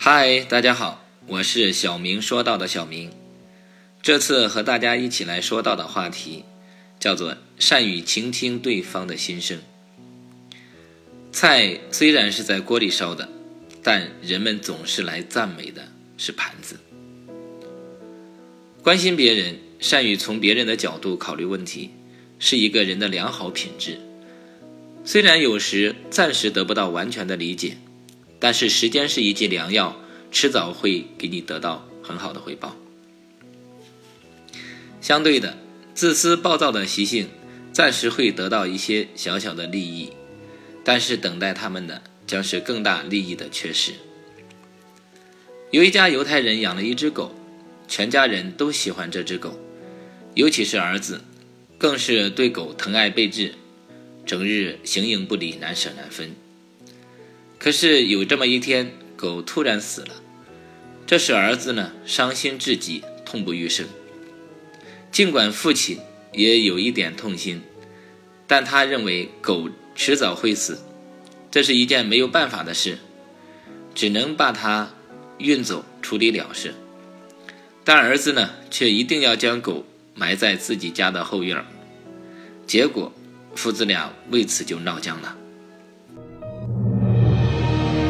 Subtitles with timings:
[0.00, 3.10] 嗨，大家好，我是小明说到的小明。
[4.00, 6.44] 这次和大家一起来说到的话题，
[7.00, 9.58] 叫做善于倾听对方的心声。
[11.32, 13.28] 菜虽然是在锅里烧的，
[13.82, 16.76] 但人们总是来赞美的是盘子。
[18.80, 21.90] 关心别人，善于从别人的角度考虑问题，
[22.38, 23.98] 是一个人的良好品质。
[25.04, 27.78] 虽然有时暂时得不到完全的理解，
[28.38, 30.00] 但是时间是一剂良药，
[30.30, 32.76] 迟早会给你得到很好的回报。
[35.00, 35.56] 相对的，
[35.94, 37.28] 自私暴躁的习性，
[37.72, 40.12] 暂时会得到一些小小的利益，
[40.84, 43.92] 但是等待他们的将是更大利益的缺失。
[45.70, 47.34] 有一家犹太人养了一只狗，
[47.86, 49.58] 全家人都喜欢这只狗，
[50.34, 51.20] 尤其是儿子，
[51.76, 53.54] 更是对狗疼爱备至，
[54.24, 56.34] 整日形影不离，难舍难分。
[57.68, 60.14] 可是有这么一天，狗突然死了，
[61.06, 63.86] 这使儿子呢伤心至极，痛不欲生。
[65.12, 65.98] 尽管父亲
[66.32, 67.60] 也有一点痛心，
[68.46, 70.78] 但他认为狗迟早会死，
[71.50, 72.96] 这是一件没有办法的事，
[73.94, 74.94] 只能把它
[75.36, 76.72] 运走处理了事。
[77.84, 79.84] 但儿子呢，却一定要将狗
[80.14, 81.62] 埋在自己家的后院
[82.66, 83.12] 结果
[83.54, 85.36] 父子俩为此就闹僵了。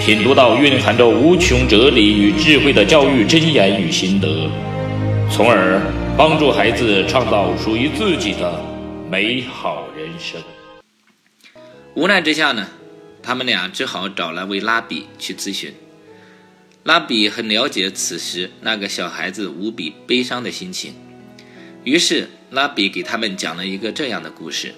[0.00, 4.48] 品读到蕴含着无穷哲理与智慧的教育箴言与心得。
[5.30, 5.82] 从而
[6.16, 8.64] 帮助孩子创造属于自己的
[9.10, 10.40] 美好人生。
[11.94, 12.68] 无奈之下呢，
[13.22, 15.74] 他们俩只好找来位拉比去咨询。
[16.84, 20.94] 拉比很了解此时那个小孩子无比悲伤的心情，
[21.84, 24.72] 于是拉比给他们讲了一个这样的故事：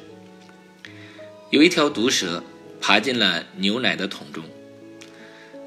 [1.51, 2.43] 有一条毒蛇
[2.81, 4.43] 爬进了牛奶的桶中，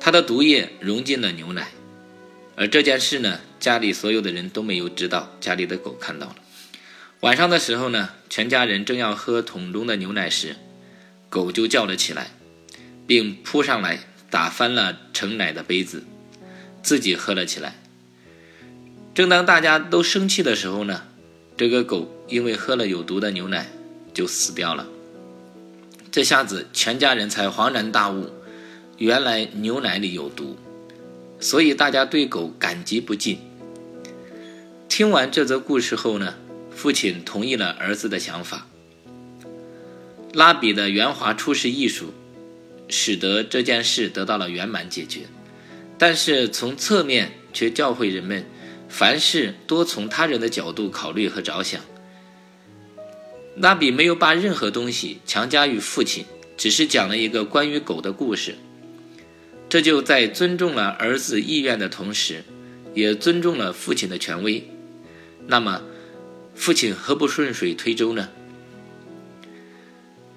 [0.03, 1.69] 它的毒液融进了牛奶。
[2.57, 6.35] 而这件事呢，家里所有的人都没有知道，家里的狗看到了。
[7.21, 10.57] 晚上的时候呢，全家人正要喝桶中的牛奶时，
[11.29, 12.31] 狗就叫了起来，
[13.07, 13.99] 并扑上来
[14.29, 16.03] 打翻了盛奶的杯子，
[16.83, 17.79] 自己喝了起来。
[19.15, 21.03] 正当大家都生气的时候呢，
[21.55, 23.69] 这个狗因为喝了有毒的牛奶，
[24.13, 24.85] 就死掉了。
[26.11, 28.29] 这下子全家人才恍然大悟，
[28.97, 30.57] 原来牛奶里有毒。
[31.39, 33.37] 所以大家对狗感激不尽。
[34.87, 36.35] 听完这则故事后呢，
[36.73, 38.67] 父亲同意了儿子的想法。
[40.31, 42.13] 拉比的圆滑处事艺术，
[42.87, 45.21] 使得这件事得到了圆满解决。
[45.97, 48.45] 但是从侧面却教会人们，
[48.87, 51.81] 凡事多从他人的角度考虑和着想。
[53.57, 56.25] 拉比没有把任何东西强加于父亲，
[56.55, 58.55] 只是讲了一个关于狗的故事。
[59.73, 62.43] 这就在尊重了儿子意愿的同时，
[62.93, 64.69] 也尊重了父亲的权威。
[65.47, 65.81] 那么，
[66.53, 68.29] 父亲何不顺水推舟呢？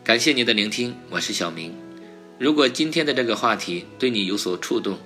[0.03, 1.75] 感谢您的聆听，我是小明。
[2.39, 4.99] 如果今天的这个话题对你有所触动，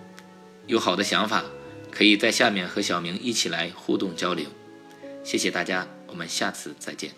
[0.68, 1.42] 有好的想法，
[1.90, 4.46] 可以在下面和小明一起来互动交流。
[5.24, 7.10] 谢谢大家，我们下次再见。